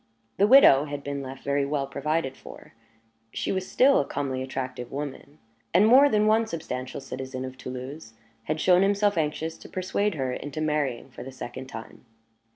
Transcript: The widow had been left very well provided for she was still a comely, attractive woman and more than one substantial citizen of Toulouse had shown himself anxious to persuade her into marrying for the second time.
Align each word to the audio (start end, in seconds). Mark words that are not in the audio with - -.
The 0.37 0.47
widow 0.47 0.85
had 0.85 1.03
been 1.03 1.21
left 1.21 1.43
very 1.43 1.63
well 1.63 1.85
provided 1.85 2.35
for 2.35 2.73
she 3.31 3.51
was 3.51 3.69
still 3.69 3.99
a 3.99 4.03
comely, 4.05 4.41
attractive 4.41 4.91
woman 4.91 5.37
and 5.75 5.85
more 5.85 6.09
than 6.09 6.25
one 6.25 6.47
substantial 6.47 6.99
citizen 6.99 7.45
of 7.45 7.55
Toulouse 7.55 8.15
had 8.45 8.59
shown 8.59 8.81
himself 8.81 9.15
anxious 9.15 9.59
to 9.59 9.69
persuade 9.69 10.15
her 10.15 10.33
into 10.33 10.59
marrying 10.59 11.11
for 11.11 11.21
the 11.21 11.31
second 11.31 11.67
time. 11.67 12.03